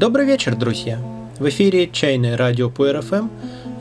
[0.00, 0.98] Добрый вечер, друзья!
[1.38, 3.28] В эфире «Чайное радио по РФМ».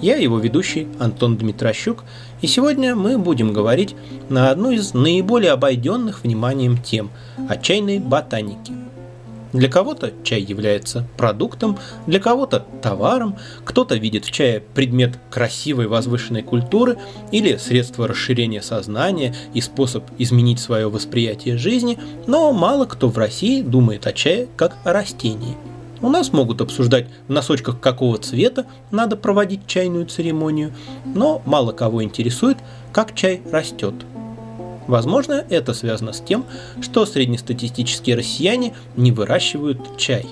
[0.02, 2.04] Я его ведущий Антон Дмитрощук,
[2.42, 3.96] и сегодня мы будем говорить
[4.28, 7.10] на одну из наиболее обойденных вниманием тем–
[7.48, 8.74] о чайной ботанике.
[9.54, 16.44] Для кого-то чай является продуктом, для кого-то товаром, кто-то видит в чае предмет красивой возвышенной
[16.44, 16.98] культуры
[17.32, 21.98] или средство расширения сознания и способ изменить свое восприятие жизни,
[22.28, 25.56] но мало кто в России думает о чае как о растении–
[26.02, 30.74] у нас могут обсуждать в носочках какого цвета надо проводить чайную церемонию,
[31.06, 32.58] но мало кого интересует,
[32.92, 33.96] как чай растет.
[34.88, 36.46] Возможно, это связано с тем,
[36.82, 40.26] что среднестатистические россияне не выращивают чай.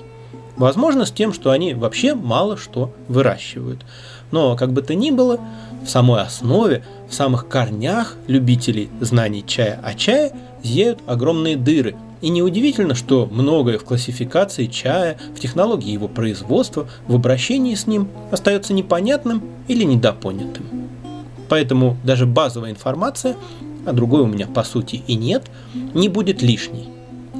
[0.56, 3.86] Возможно, с тем, что они вообще мало что выращивают.
[4.32, 5.38] Но, как бы то ни было,
[5.84, 10.32] в самой основе, в самых корнях любителей знаний чая о чае
[10.64, 17.14] зияют огромные дыры– и неудивительно, что многое в классификации чая, в технологии его производства, в
[17.14, 20.66] обращении с ним остается непонятным или недопонятым.
[21.48, 23.36] Поэтому даже базовая информация,
[23.86, 25.44] а другой у меня по сути и нет,
[25.94, 26.88] не будет лишней.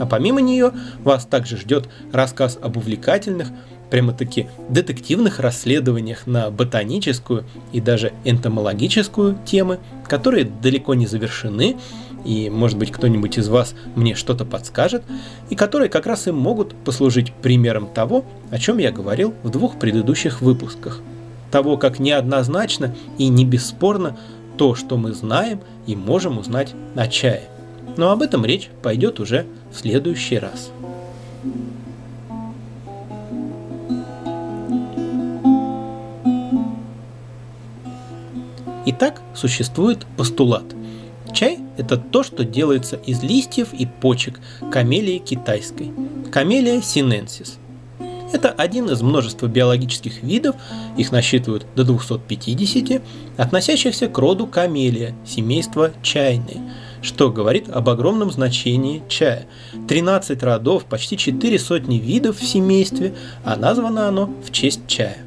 [0.00, 3.48] А помимо нее вас также ждет рассказ об увлекательных,
[3.90, 11.76] прямо-таки детективных расследованиях на ботаническую и даже энтомологическую темы, которые далеко не завершены,
[12.28, 15.02] и, может быть, кто-нибудь из вас мне что-то подскажет,
[15.48, 19.78] и которые как раз и могут послужить примером того, о чем я говорил в двух
[19.78, 21.00] предыдущих выпусках.
[21.50, 24.18] Того, как неоднозначно и не бесспорно
[24.58, 27.44] то, что мы знаем и можем узнать о чае.
[27.96, 30.70] Но об этом речь пойдет уже в следующий раз.
[38.84, 40.64] Итак, существует постулат–
[41.32, 44.40] Чай– это то, что делается из листьев и почек
[44.70, 45.92] камелии китайской,
[46.30, 47.58] камелия синенсис.
[48.30, 50.56] Это один из множества биологических видов,
[50.98, 53.00] их насчитывают до 250,
[53.38, 59.46] относящихся к роду камелия, семейства чайные, что говорит об огромном значении чая.
[59.88, 63.14] 13 родов, почти 4 сотни видов в семействе,
[63.44, 65.18] а названо оно в честь чая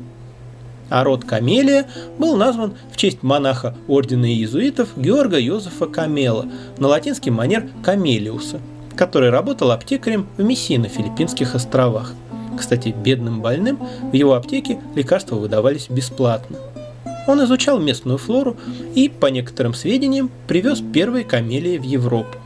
[0.91, 1.87] а род Камелия
[2.19, 6.45] был назван в честь монаха ордена иезуитов Георга Йозефа Камела,
[6.77, 8.59] на латинский манер Камелиуса,
[8.95, 12.13] который работал аптекарем в Мессии на Филиппинских островах.
[12.57, 13.79] Кстати, бедным больным
[14.11, 16.57] в его аптеке лекарства выдавались бесплатно.
[17.25, 18.57] Он изучал местную флору
[18.93, 22.40] и, по некоторым сведениям, привез первые камелии в Европу.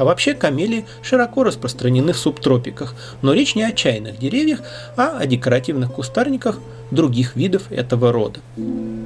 [0.00, 4.60] А вообще камелии широко распространены в субтропиках, но речь не о чайных деревьях,
[4.96, 6.58] а о декоративных кустарниках
[6.90, 8.40] других видов этого рода.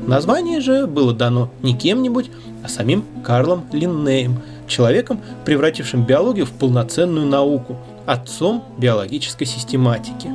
[0.07, 2.31] Название же было дано не кем-нибудь,
[2.63, 7.77] а самим Карлом Линнеем, человеком, превратившим биологию в полноценную науку,
[8.07, 10.31] отцом биологической систематики.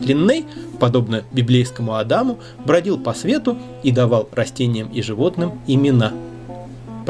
[0.00, 0.44] Линней,
[0.80, 6.12] подобно библейскому Адаму, бродил по свету и давал растениям и животным имена–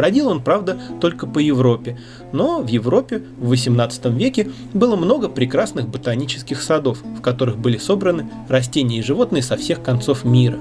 [0.00, 1.98] Бродил он, правда, только по Европе,
[2.32, 8.30] но в Европе в 18 веке было много прекрасных ботанических садов, в которых были собраны
[8.48, 10.56] растения и животные со всех концов мира.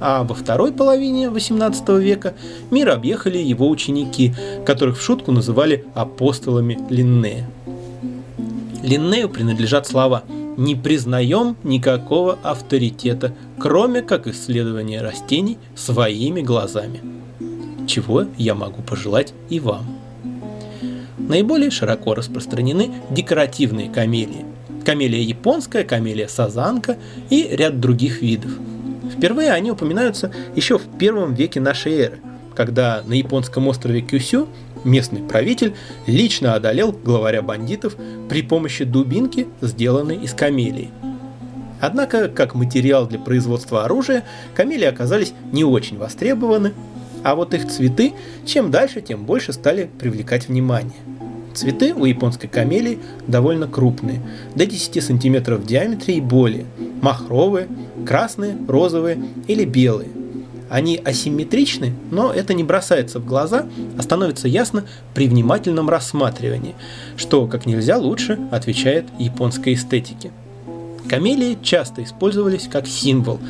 [0.00, 2.32] А во второй половине 18 века
[2.70, 4.32] мир объехали его ученики,
[4.64, 7.50] которых в шутку называли апостолами Линнея.
[8.82, 10.22] Линнею принадлежат слова
[10.56, 17.19] «не признаем никакого авторитета, кроме как исследования растений своими глазами»
[17.90, 19.98] чего я могу пожелать и вам.
[21.18, 24.46] Наиболее широко распространены декоративные камелии.
[24.84, 26.96] Камелия японская, камелия сазанка
[27.28, 28.52] и ряд других видов.
[29.14, 32.18] Впервые они упоминаются еще в первом веке нашей эры,
[32.54, 34.48] когда на японском острове Кюсю
[34.84, 35.74] местный правитель
[36.06, 37.96] лично одолел главаря бандитов
[38.28, 40.90] при помощи дубинки, сделанной из камелии.
[41.80, 46.72] Однако, как материал для производства оружия, камелии оказались не очень востребованы,
[47.22, 48.12] а вот их цветы,
[48.46, 50.92] чем дальше, тем больше стали привлекать внимание.
[51.54, 54.22] Цветы у японской камелии довольно крупные,
[54.54, 56.64] до 10 см в диаметре и более,
[57.02, 57.68] махровые,
[58.06, 60.10] красные, розовые или белые.
[60.68, 63.66] Они асимметричны, но это не бросается в глаза,
[63.98, 64.84] а становится ясно
[65.14, 66.76] при внимательном рассматривании,
[67.16, 70.30] что как нельзя лучше отвечает японской эстетике.
[71.08, 73.40] Камелии часто использовались как символ,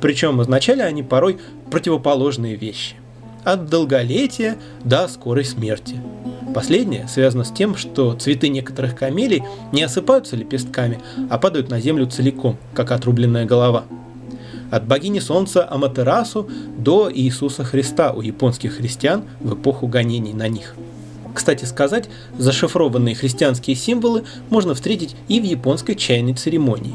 [0.00, 1.38] причем означали они порой
[1.68, 2.94] противоположные вещи–
[3.44, 6.00] от долголетия до скорой смерти.
[6.54, 9.42] Последнее связано с тем, что цветы некоторых камелий
[9.72, 10.98] не осыпаются лепестками,
[11.30, 13.84] а падают на землю целиком, как отрубленная голова.
[14.70, 20.74] От богини солнца Аматерасу до Иисуса Христа у японских христиан в эпоху гонений на них.
[21.34, 26.94] Кстати сказать, зашифрованные христианские символы можно встретить и в японской чайной церемонии.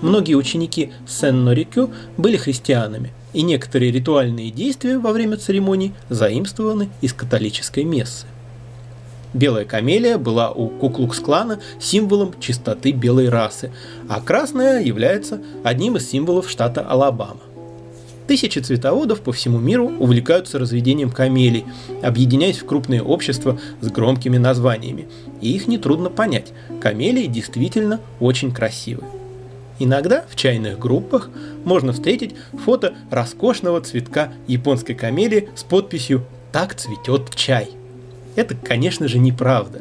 [0.00, 7.84] Многие ученики Сен-Норикю были христианами, и некоторые ритуальные действия во время церемоний заимствованы из католической
[7.84, 8.26] мессы.
[9.34, 13.70] Белая камелия была у Куклукс-клана символом чистоты белой расы,
[14.08, 17.40] а красная является одним из символов штата Алабама.
[18.26, 21.64] Тысячи цветоводов по всему миру увлекаются разведением камелий,
[22.02, 25.08] объединяясь в крупные общества с громкими названиями.
[25.40, 26.52] И их нетрудно понять.
[26.80, 29.02] Камелии действительно очень красивы.
[29.84, 31.28] Иногда в чайных группах
[31.64, 37.70] можно встретить фото роскошного цветка японской камелии с подписью «Так цветет чай».
[38.36, 39.80] Это, конечно же, неправда.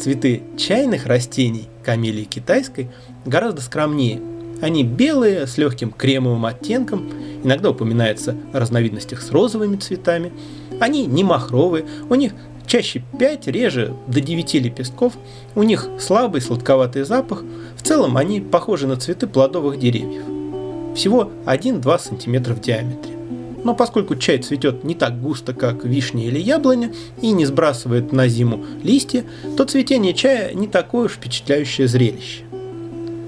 [0.00, 2.88] Цветы чайных растений камелии китайской
[3.26, 4.22] гораздо скромнее.
[4.62, 7.12] Они белые, с легким кремовым оттенком,
[7.44, 10.32] иногда упоминается о разновидностях с розовыми цветами.
[10.80, 12.32] Они не махровые, у них
[12.72, 15.12] чаще 5, реже до 9 лепестков,
[15.54, 17.44] у них слабый сладковатый запах,
[17.76, 20.22] в целом они похожи на цветы плодовых деревьев.
[20.96, 23.12] Всего 1-2 см в диаметре.
[23.62, 28.26] Но поскольку чай цветет не так густо, как вишня или яблоня, и не сбрасывает на
[28.26, 32.44] зиму листья, то цветение чая не такое уж впечатляющее зрелище.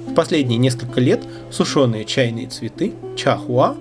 [0.08, 1.20] В последние несколько лет
[1.50, 3.76] сушеные чайные цветы, чахуа,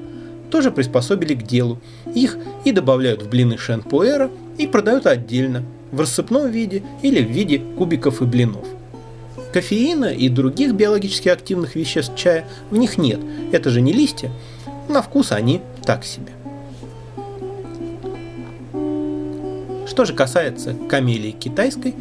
[0.54, 1.80] тоже приспособили к делу.
[2.14, 4.30] Их и добавляют в блины шенпуэра,
[4.60, 8.68] и продают отдельно, в рассыпном виде или в виде кубиков и блинов.
[9.52, 13.20] Кофеина и других биологически активных веществ чая в них нет,
[13.52, 14.30] это же не листья,
[14.90, 16.34] на вкус они так себе.
[19.88, 21.96] Что же касается камелии китайской,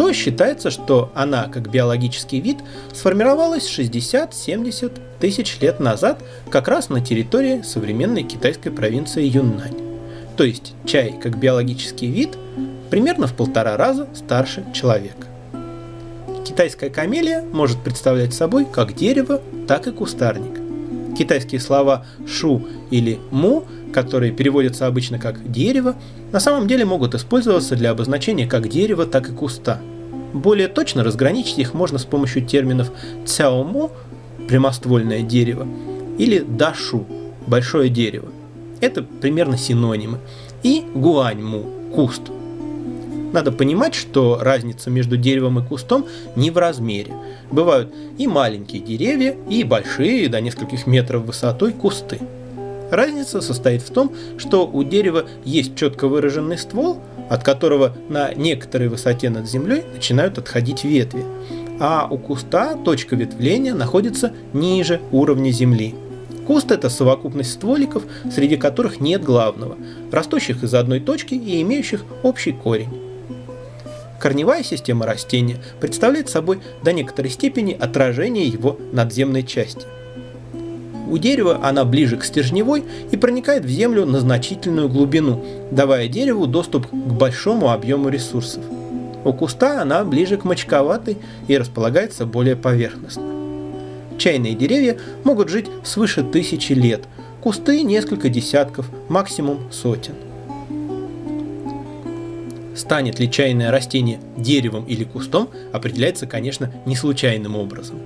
[0.00, 2.56] то считается, что она, как биологический вид,
[2.92, 9.90] сформировалась 60-70 тысяч лет назад как раз на территории современной китайской провинции Юннань
[10.40, 12.30] то есть чай как биологический вид,
[12.88, 15.26] примерно в полтора раза старше человека.
[16.46, 20.58] Китайская камелия может представлять собой как дерево, так и кустарник.
[21.18, 25.94] Китайские слова «шу» или «му», которые переводятся обычно как «дерево»,
[26.32, 29.78] на самом деле могут использоваться для обозначения как дерева, так и куста.
[30.32, 32.90] Более точно разграничить их можно с помощью терминов
[33.26, 33.90] «цяому»–
[34.48, 35.66] прямоствольное дерево
[36.18, 37.06] или «дашу»–
[37.46, 38.28] большое дерево.
[38.80, 40.18] Это примерно синонимы.
[40.62, 42.22] И гуаньму– куст.
[43.32, 47.14] Надо понимать, что разница между деревом и кустом не в размере.
[47.50, 52.18] Бывают и маленькие деревья, и большие, до нескольких метров высотой, кусты.
[52.90, 57.00] Разница состоит в том, что у дерева есть четко выраженный ствол,
[57.30, 61.24] от которого на некоторой высоте над землей начинают отходить ветви,
[61.78, 65.94] а у куста точка ветвления находится ниже уровня земли.
[66.46, 68.02] Куст– это совокупность стволиков,
[68.34, 69.76] среди которых нет главного,
[70.10, 72.90] растущих из одной точки и имеющих общий корень.
[74.18, 79.86] Корневая система растения представляет собой до некоторой степени отражение его надземной части.
[81.10, 86.46] У дерева она ближе к стержневой и проникает в землю на значительную глубину, давая дереву
[86.46, 88.62] доступ к большому объему ресурсов.
[89.24, 91.18] У куста она ближе к мочковатой
[91.48, 93.24] и располагается более поверхностно.
[94.18, 97.02] Чайные деревья могут жить свыше тысячи лет,
[97.40, 100.14] кусты несколько десятков, максимум сотен.
[102.76, 107.98] Станет ли чайное растение деревом или кустом, определяется, конечно, не случайным образом.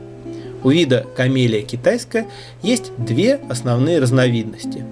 [0.65, 2.27] У вида камелия китайская
[2.63, 4.83] есть две основные разновидности.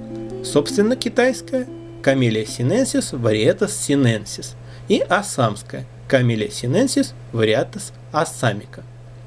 [0.45, 1.67] Собственно, китайская
[2.03, 4.55] Camellia sinensis varietas sinensis
[4.89, 8.83] и ассамская Camellia sinensis varietas assamica.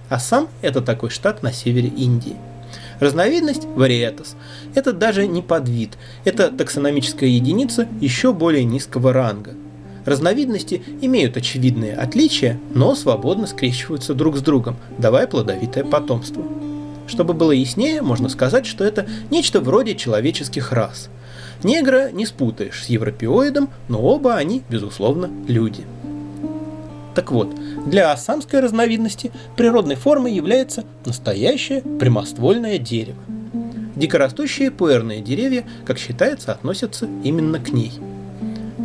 [0.07, 2.35] Ассам– это такой штат на севере Индии.
[2.99, 4.35] Разновидность– varietas.
[4.75, 9.55] Это даже не подвид, это таксономическая единица еще более низкого ранга.
[10.05, 16.43] Разновидности имеют очевидные отличия, но свободно скрещиваются друг с другом, давая плодовитое потомство.
[17.07, 21.09] Чтобы было яснее, можно сказать, что это нечто вроде человеческих рас.
[21.63, 25.83] Негра не спутаешь с европеоидом, но оба они, безусловно, люди.
[27.15, 27.55] Так вот,
[27.87, 33.17] для ассамской разновидности природной формой является настоящее прямоствольное дерево.
[33.95, 37.93] Дикорастущие пуэрные деревья, как считается, относятся именно к ней.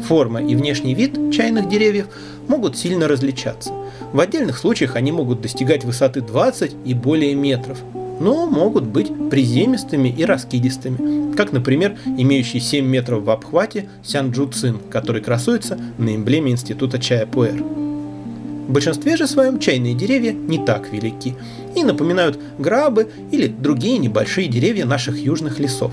[0.06, 2.06] Форма и внешний вид чайных деревьев
[2.48, 3.72] могут сильно различаться.
[4.12, 7.78] В отдельных случаях они могут достигать высоты 20 и более метров,
[8.20, 14.78] но могут быть приземистыми и раскидистыми, как, например, имеющий 7 метров в обхвате Сянджу Цин,
[14.90, 17.62] который красуется на эмблеме Института чая Пуэр.
[17.62, 21.34] В большинстве же своем чайные деревья не так велики
[21.74, 25.92] и напоминают грабы или другие небольшие деревья наших южных лесов.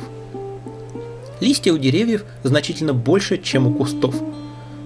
[1.39, 4.15] Листья у деревьев значительно больше, чем у кустов.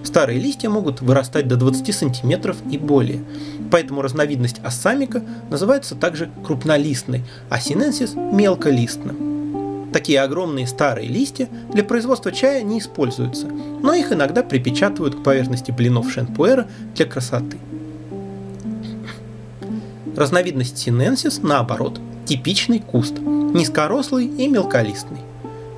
[0.04, 3.24] Старые листья могут вырастать до 20 сантиметров и более.
[3.70, 9.90] Поэтому разновидность ассамика называется также крупнолистной, а синенсис– мелколистным.
[9.92, 15.70] Такие огромные старые листья для производства чая не используются, но их иногда припечатывают к поверхности
[15.70, 17.58] блинов шенпуэра для красоты.
[20.16, 25.18] Разновидность синенсис, наоборот, типичный куст, низкорослый и мелколистный.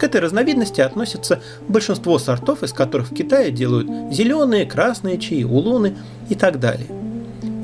[0.04, 5.96] К этой разновидности относятся большинство сортов, из которых в Китае делают зеленые, красные чаи, улуны
[6.28, 6.88] и так далее.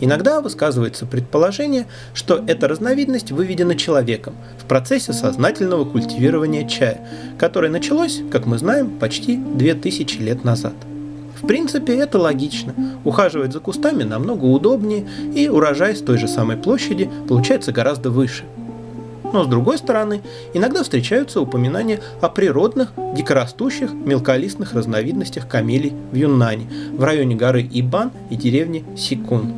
[0.00, 7.06] Иногда высказывается предположение, что эта разновидность выведена человеком в процессе сознательного культивирования чая,
[7.38, 10.73] которое началось, как мы знаем, почти 2000 лет назад.
[11.42, 12.75] В принципе, это логично.
[13.04, 18.44] Ухаживать за кустами намного удобнее, и урожай с той же самой площади получается гораздо выше–
[19.23, 20.23] но с другой стороны,
[20.55, 28.12] иногда встречаются упоминания о природных, дикорастущих, мелколистных разновидностях камелий в Юннане, в районе горы Ибан
[28.31, 29.53] и деревни Сикун.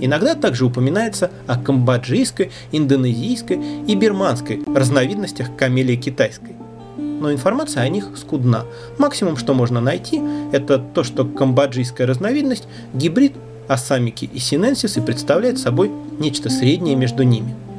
[0.00, 6.56] Иногда также упоминается о камбоджийской, индонезийской и бирманской разновидностях камелии китайской.
[6.96, 8.64] Но информация о них скудна.
[8.96, 10.22] Максимум, что можно найти,
[10.52, 13.34] это то, что камбоджийская разновидность– гибрид
[13.68, 17.54] асамики и синенсис и представляет собой нечто среднее между ними–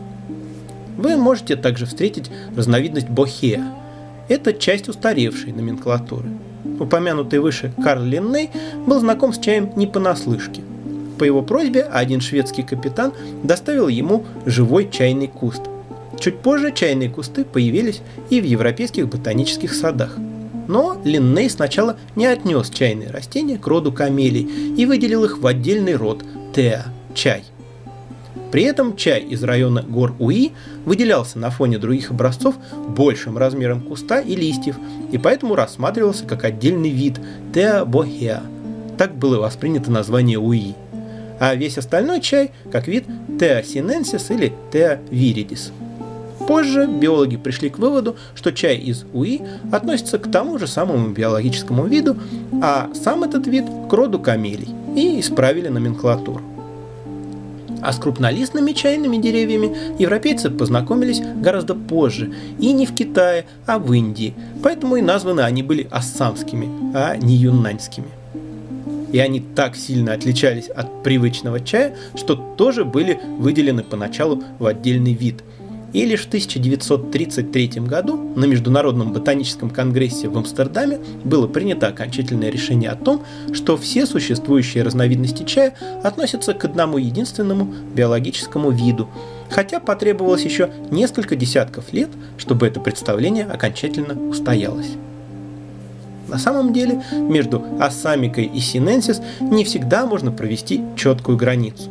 [1.01, 3.63] вы можете также встретить разновидность бохеа.
[4.29, 6.29] Это часть устаревшей номенклатуры.
[6.79, 8.49] Упомянутый выше Карл Линней
[8.85, 10.61] был знаком с чаем не понаслышке.
[11.17, 15.61] По его просьбе один шведский капитан доставил ему живой чайный куст.
[16.19, 20.17] Чуть позже чайные кусты появились и в европейских ботанических садах.
[20.67, 25.95] Но Линней сначала не отнес чайные растения к роду камелий и выделил их в отдельный
[25.95, 26.23] род–
[26.55, 27.43] теа– чай–
[28.51, 30.51] при этом чай из района гор Уи
[30.85, 32.55] выделялся на фоне других образцов
[32.89, 34.75] большим размером куста и листьев,
[35.11, 37.19] и поэтому рассматривался как отдельный вид
[37.53, 38.43] Теа бохеа.
[38.97, 40.75] Так было воспринято название Уи.
[41.39, 43.05] А весь остальной чай как вид
[43.39, 45.71] Теа синенсис или Теа виридис.
[46.47, 51.85] Позже биологи пришли к выводу, что чай из Уи относится к тому же самому биологическому
[51.85, 52.17] виду,
[52.61, 56.50] а сам этот вид к роду камелий, и исправили номенклатуру.
[57.81, 63.91] А с крупнолистными чайными деревьями европейцы познакомились гораздо позже, и не в Китае, а в
[63.93, 64.33] Индии,
[64.63, 68.07] поэтому и названы они были ассамскими, а не юннаньскими.
[69.11, 75.13] И они так сильно отличались от привычного чая, что тоже были выделены поначалу в отдельный
[75.13, 75.43] вид–
[75.93, 82.89] и лишь в 1933 году на Международном ботаническом конгрессе в Амстердаме было принято окончательное решение
[82.89, 89.09] о том, что все существующие разновидности чая относятся к одному единственному биологическому виду,
[89.49, 94.91] хотя потребовалось еще несколько десятков лет, чтобы это представление окончательно устоялось.
[96.27, 101.89] На самом деле между ассамикой и синенсис не всегда можно провести четкую границу.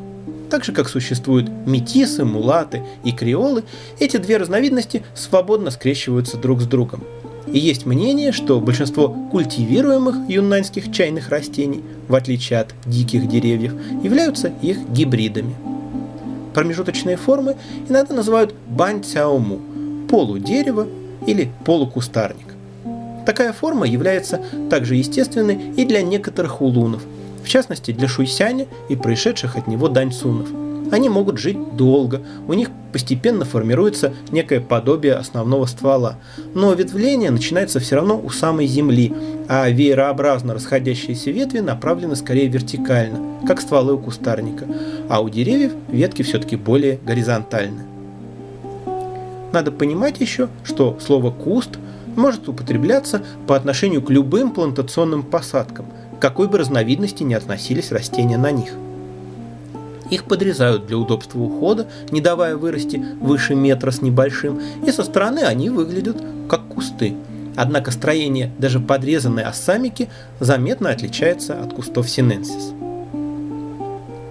[0.50, 3.62] Так же, как существуют метисы, мулаты и креолы,
[4.00, 7.04] эти две разновидности свободно скрещиваются друг с другом.
[7.46, 14.52] И есть мнение, что большинство культивируемых юннаньских чайных растений, в отличие от диких деревьев, являются
[14.60, 15.54] их гибридами.
[16.52, 17.56] Промежуточные формы
[17.88, 19.60] иногда называют бань цяому–
[20.10, 20.88] полудерево
[21.26, 22.54] или полукустарник.
[23.24, 27.02] Такая форма является также естественной и для некоторых улунов–
[27.42, 30.48] в частности для Шуйсяня и происшедших от него даньсунов.
[30.90, 36.18] Они могут жить долго, у них постепенно формируется некое подобие основного ствола,
[36.54, 39.14] но ветвление начинается все равно у самой земли,
[39.48, 44.66] а веерообразно расходящиеся ветви направлены скорее вертикально, как стволы у кустарника,
[45.08, 47.82] а у деревьев ветки все-таки более горизонтальны.
[49.52, 51.70] Надо понимать еще, что слово «куст»
[52.16, 55.86] может употребляться по отношению к любым плантационным посадкам–
[56.20, 58.72] какой бы разновидности ни относились растения на них.
[60.10, 65.40] Их подрезают для удобства ухода, не давая вырасти выше метра с небольшим, и со стороны
[65.40, 66.16] они выглядят
[66.48, 67.14] как кусты.
[67.56, 70.08] Однако строение даже подрезанной осамики
[70.40, 72.72] заметно отличается от кустов синенсис.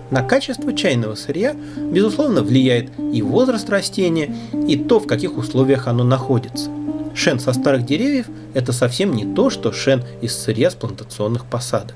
[0.10, 4.36] На качество чайного сырья, безусловно, влияет и возраст растения,
[4.68, 6.70] и то, в каких условиях оно находится.
[7.14, 11.96] Шен со старых деревьев– это совсем не то, что шен из сырья с плантационных посадок.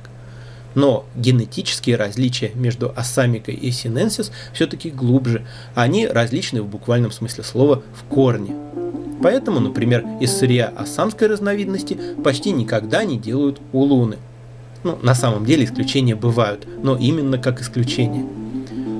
[0.75, 7.83] Но генетические различия между ассамикой и синенсис все-таки глубже, они различны в буквальном смысле слова
[7.95, 8.55] в корне.
[9.21, 14.17] Поэтому, например, из сырья ассамской разновидности почти никогда не делают улуны.
[14.83, 18.25] Ну, на самом деле исключения бывают, но именно как исключение.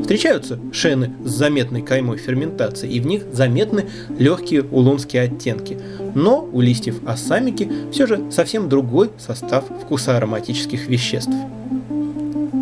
[0.03, 3.85] Встречаются шены с заметной каймой ферментации, и в них заметны
[4.19, 5.79] легкие улунские оттенки.
[6.13, 11.31] Но у листьев ассамики все же совсем другой состав вкуса ароматических веществ.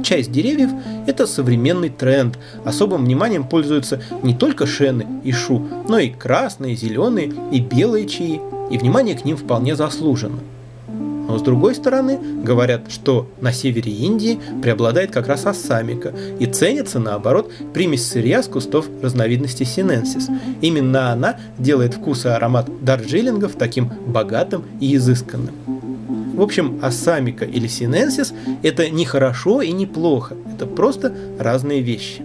[0.05, 0.69] С деревьев–
[1.07, 2.38] это современный тренд.
[2.63, 8.39] Особым вниманием пользуются не только шены и шу, но и красные, зеленые и белые чаи,
[8.69, 10.39] и внимание к ним вполне заслужено.
[11.31, 17.00] Но с другой стороны, говорят, что на севере Индии преобладает как раз ассамика и ценится,
[17.00, 20.27] наоборот, примесь сырья с кустов разновидности синенсис.
[20.59, 25.55] Именно она делает вкус и аромат дарджилингов таким богатым и изысканным.
[26.35, 32.23] В общем, ассамика или синенсис– это не хорошо и не плохо, это просто разные вещи.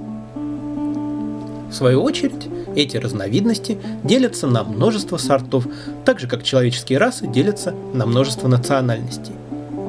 [1.70, 5.66] В свою очередь, эти разновидности делятся на множество сортов,
[6.04, 9.32] так же как человеческие расы делятся на множество национальностей.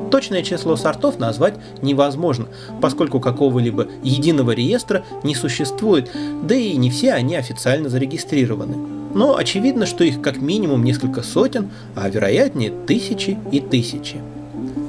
[0.09, 2.47] Точное число сортов назвать невозможно,
[2.81, 6.09] поскольку какого-либо единого реестра не существует,
[6.43, 11.69] да и не все они официально зарегистрированы но очевидно, что их как минимум несколько сотен,
[11.95, 14.17] а вероятнее тысячи и тысячи.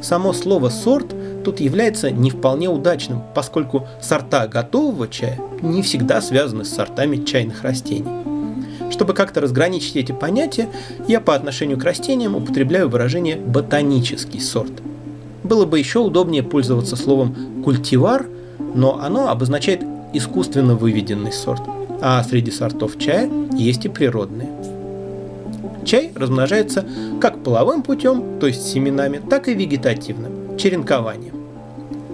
[0.03, 1.15] Само слово «сорт»
[1.45, 7.63] тут является не вполне удачным, поскольку сорта готового чая не всегда связаны с сортами чайных
[7.63, 8.09] растений.
[8.91, 10.69] Чтобы как-то разграничить эти понятия,
[11.07, 14.73] я по отношению к растениям употребляю выражение «ботанический сорт».
[15.45, 18.27] Было бы еще удобнее пользоваться словом «культивар»,
[18.75, 21.63] но оно обозначает искусственно выведенный сорт–
[22.01, 24.51] а среди сортов чая есть и природные.
[25.85, 26.85] Чай размножается
[27.21, 31.35] как половым путем, то есть семенами, так и вегетативным, черенкованием.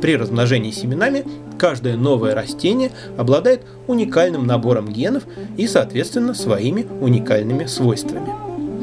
[0.00, 1.24] При размножении семенами
[1.58, 5.24] каждое новое растение обладает уникальным набором генов
[5.56, 8.28] и, соответственно, своими уникальными свойствами.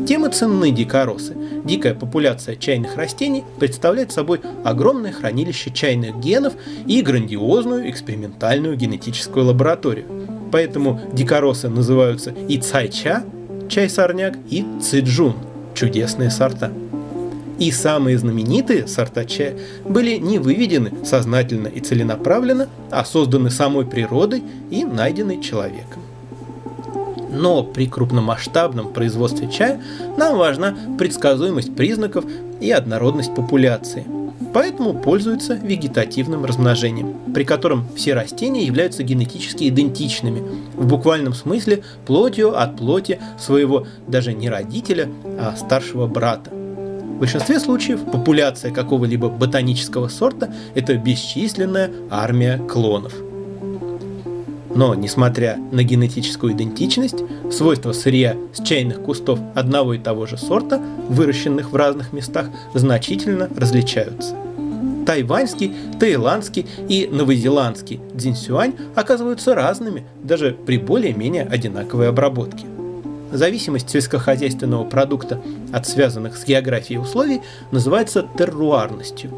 [0.08, 1.38] Тем и ценны дикоросы.
[1.64, 6.54] Дикая популяция чайных растений представляет собой огромное хранилище чайных генов
[6.88, 10.06] и грандиозную экспериментальную генетическую лабораторию–
[10.52, 13.24] Поэтому дикоросы называются и цайча,
[13.70, 15.36] чай-сорняк, и циджун,
[15.74, 16.72] чудесные сорта.
[17.62, 24.42] И самые знаменитые сорта чая были не выведены сознательно и целенаправленно, а созданы самой природой
[24.72, 26.02] и найдены человеком.
[27.32, 29.80] Но при крупномасштабном производстве чая
[30.18, 32.26] нам важна предсказуемость признаков
[32.60, 34.06] и однородность популяции–
[34.54, 40.44] поэтому пользуются вегетативным размножением, при котором все растения являются генетически идентичными,
[40.76, 46.61] в буквальном смысле плотью от плоти своего даже не родителя, а старшего брата.
[47.22, 53.14] Большинстве случаев популяция какого-либо ботанического сорта– это бесчисленная армия клонов.
[54.74, 57.20] Но, несмотря на генетическую идентичность,
[57.52, 63.48] свойства сырья с чайных кустов одного и того же сорта, выращенных в разных местах, значительно
[63.56, 64.34] различаются
[65.06, 72.66] тайваньский, таиландский и новозеландский дзинсюань оказываются разными, даже при более-менее одинаковой обработке.
[73.32, 75.42] Зависимость сельскохозяйственного продукта
[75.72, 77.42] от связанных с географией условий
[77.72, 79.32] называется терруарностью.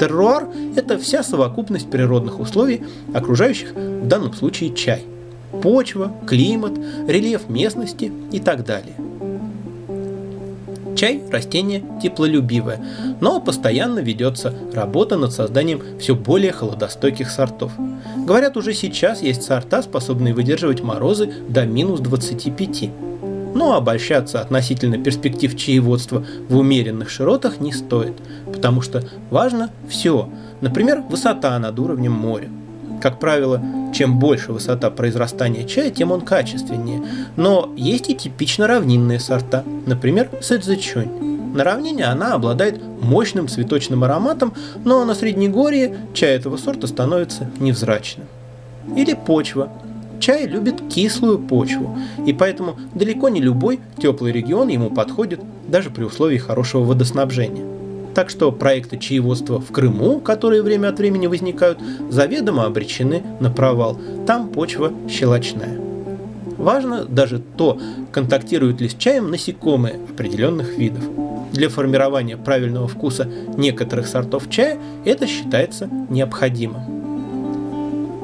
[0.00, 2.82] Терруар– это вся совокупность природных условий,
[3.14, 5.04] окружающих в данном случае чай.
[5.62, 6.72] Почва, климат,
[7.06, 8.94] рельеф местности и так далее–
[10.96, 12.82] Чай– растение теплолюбивое,
[13.20, 17.72] но постоянно ведется работа над созданием все более холодостойких сортов.
[18.24, 22.90] Говорят, уже сейчас есть сорта, способные выдерживать морозы до минус 25.
[23.56, 28.12] Но обольщаться относительно перспектив чаеводства в умеренных широтах не стоит,
[28.52, 30.28] потому что важно все,
[30.60, 32.50] например, высота над уровнем моря.
[33.00, 33.62] Как правило,
[33.94, 37.02] чем больше высота произрастания чая, тем он качественнее.
[37.36, 41.54] Но есть и типично равнинные сорта, например, сэдзэчунь.
[41.54, 44.52] На равнине она обладает мощным цветочным ароматом,
[44.84, 48.26] но на Среднегорье чай этого сорта становится невзрачным.
[48.94, 49.72] Или почва.
[50.20, 56.04] Чай любит кислую почву, и поэтому далеко не любой теплый регион ему подходит даже при
[56.04, 57.64] условии хорошего водоснабжения.
[58.14, 63.98] Так что проекты чаеводства в Крыму, которые время от времени возникают, заведомо обречены на провал.
[64.26, 65.78] Там почва щелочная.
[66.56, 67.78] Важно даже то,
[68.12, 71.04] контактируют ли с чаем насекомые определенных видов.
[71.52, 76.95] Для формирования правильного вкуса некоторых сортов чая это считается необходимым.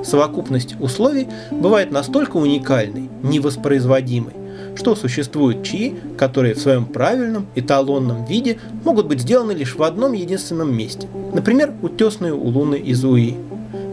[0.05, 4.35] Совокупность условий бывает настолько уникальной, невоспроизводимой,
[4.75, 10.12] что существуют чаи, которые в своем правильном эталонном виде могут быть сделаны лишь в одном
[10.12, 13.37] единственном месте, например, утесные улуны из Уи.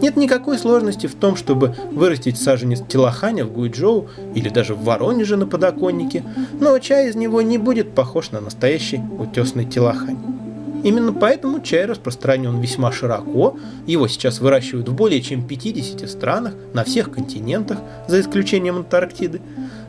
[0.01, 5.35] Нет никакой сложности в том, чтобы вырастить саженец телоханя в Гуйчжоу или даже в Воронеже
[5.35, 6.23] на подоконнике,
[6.59, 10.38] но чай из него не будет похож на настоящий утесный телохань.
[10.83, 16.83] Именно поэтому чай распространен весьма широко, его сейчас выращивают в более чем 50 странах, на
[16.83, 19.41] всех континентах, за исключением Антарктиды,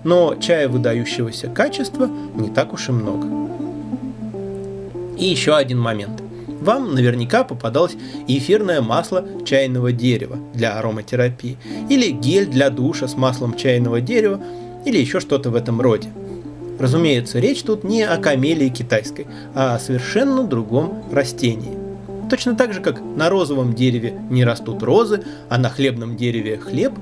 [0.02, 3.28] но чая выдающегося качества не так уж и много.
[5.16, 6.22] И еще один момент.
[6.60, 11.56] Вам наверняка попадалось эфирное масло чайного дерева для ароматерапии,
[11.88, 14.40] или гель для душа с маслом чайного дерева,
[14.84, 16.08] или еще что-то в этом роде–
[16.80, 21.76] Разумеется, речь тут не о камелии китайской, а о совершенно другом растении.
[22.30, 26.94] Точно так же, как на розовом дереве не растут розы, а на хлебном дереве хлеб,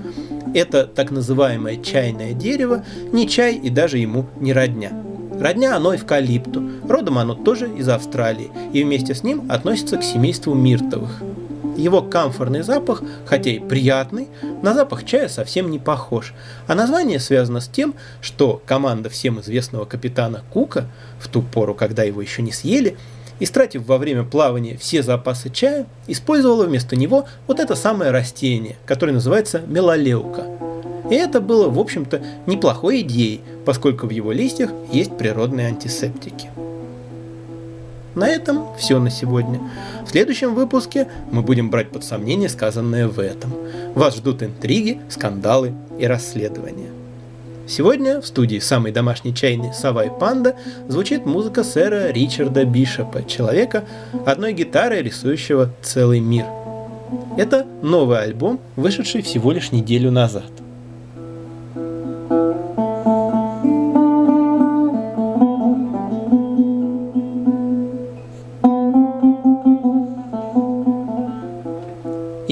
[0.53, 4.91] это так называемое чайное дерево не чай и даже ему не родня.
[5.39, 10.55] Родня оно эвкалипту, родом оно тоже из Австралии, и вместе с ним относится к семейству
[10.55, 11.23] миртовых–
[11.79, 14.29] его камфорный запах, хотя и приятный,
[14.63, 16.35] на запах чая совсем не похож.
[16.67, 20.87] А название связано с тем, что команда всем известного капитана Кука,
[21.19, 22.97] в ту пору, когда его еще не съели,
[23.41, 29.13] истратив во время плавания все запасы чая, использовала вместо него вот это самое растение, которое
[29.13, 30.47] называется мелолеука.
[31.11, 36.51] И это было, в общем-то, неплохой идеей, поскольку в его листьях есть природные антисептики.
[38.19, 39.61] На этом все на сегодня.
[40.05, 43.55] В следующем выпуске мы будем брать под сомнение сказанное в этом.
[43.95, 46.89] Вас ждут интриги, скандалы и расследования.
[47.69, 50.57] Сегодня в студии самой домашней чайной «Сова и панда»
[50.89, 53.85] звучит музыка сэра Ричарда Бишопа, человека,
[54.27, 56.47] одной гитарой рисующего целый мир.
[57.37, 60.51] Это новый альбом, вышедший всего лишь неделю назад–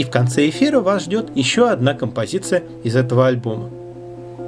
[0.06, 3.70] в конце эфира вас ждет еще одна композиция из этого альбома.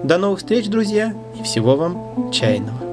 [0.04, 2.87] До новых встреч, друзья, и всего вам чайного.